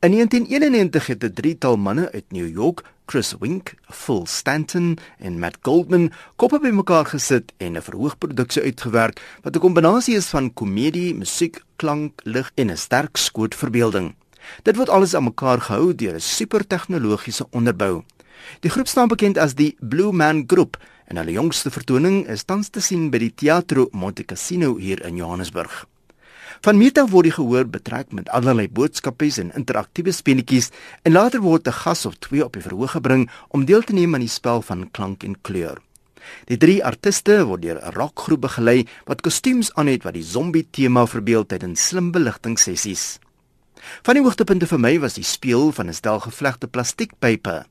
[0.00, 5.56] In 1991 het 'n drietal manne uit New York, Chris Wink, Phil Stanton en Matt
[5.62, 11.62] Goldman, koppe bymekaar gesit en 'n verhoogproduksie uitgewerk wat 'n kombinasie is van komedie, musiek,
[11.76, 14.14] klank, lig en 'n sterk skoot verbeelding.
[14.62, 18.02] Dit word alles aan mekaar gehou deur 'n super tegnologiese onderbou.
[18.60, 22.68] Die groep staan bekend as die Blue Man Group en hulle jongste vertoning is tans
[22.68, 25.86] te sien by die Teatro Monte Cassino hier in Johannesburg.
[26.64, 30.70] Van Meta word die gehoor betrek met allerlei boodskappe en interaktiewe speletjies
[31.04, 34.14] en later word 'n gas of twee op die verhoog gebring om deel te neem
[34.14, 35.78] aan die spel van klank en kleur.
[36.46, 40.66] Die drie artiste word deur 'n rockgroep begelei wat kostuums aan het wat die zombie
[40.70, 43.18] tema verbeel tydens slim beligting sessies.
[44.02, 47.64] Van die hoogtepunte vir my was die speel van 'n stel gevlegte plastiekpype.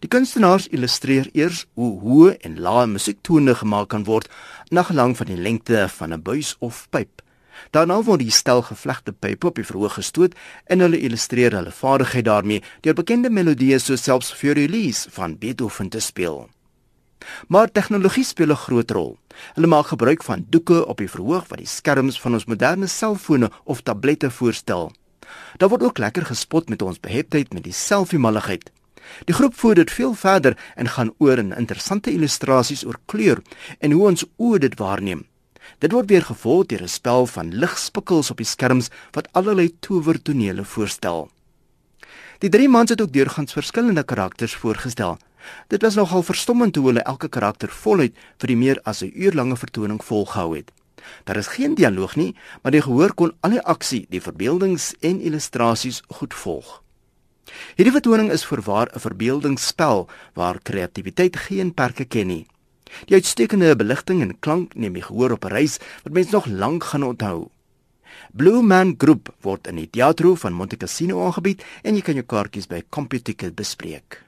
[0.00, 4.28] Die kunstenaars illustreer eers hoe hoë en lae musiektone gemaak kan word
[4.70, 7.25] na gelang van die lengte van 'n buis of pyp.
[7.70, 10.34] Daarna word die stel gevlegte pype op die verhoog gestoot
[10.66, 16.00] en hulle illustreer hulle vaardigheid daarmee deur bekende melodieë soos selfs Furielis van Beethoven te
[16.00, 16.46] speel.
[17.48, 19.18] Maar tegnologie speel 'n groot rol.
[19.54, 23.50] Hulle maak gebruik van doeke op die verhoog wat die skerms van ons moderne selfone
[23.64, 24.92] of tablette voorstel.
[25.56, 28.70] Daar word ook lekker gespot met ons beheptheid met die selfie-malligheid.
[29.24, 33.42] Die groep voer dit veel verder en gaan oor in interessante illustrasies oor kleur
[33.78, 35.26] en hoe ons oë dit waarneem.
[35.78, 40.64] Dit word weer gevolg deur 'n spel van ligspikkels op die skerms wat allerlei towertonele
[40.64, 41.30] voorstel.
[42.38, 45.18] Die drie mans het ook deurgangs verskillende karakters voorgestel.
[45.68, 49.56] Dit was nogal verstommend hoe hulle elke karakter voluit vir die meer as 'n uurlange
[49.56, 50.72] vertoning volgehou het.
[51.24, 55.20] Daar is geen dialoog nie, maar die gehoor kon al die aksie, die verbeeldings en
[55.20, 56.82] illustrasies goed volg.
[57.76, 62.46] Hierdie vertoning is verwaar 'n verbeeldingsspel waar kreatiwiteit geen perke ken nie.
[63.06, 66.84] Die uitstekende beligting en klank neem my gehoor op 'n reis wat mens nog lank
[66.84, 67.48] gaan onthou.
[68.32, 72.24] Blue Man Group word in die teatro van Monte Cassino aangebied en jy kan jou
[72.24, 74.25] kaartjies by CompuTicket bespreek.